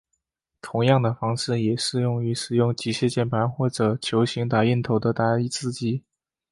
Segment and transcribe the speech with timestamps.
[0.63, 6.03] 同样的方式也适用于使用机械键盘或者球形打印头的打字机。